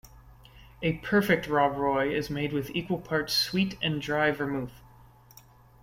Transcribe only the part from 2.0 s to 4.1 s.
is made with equal parts sweet and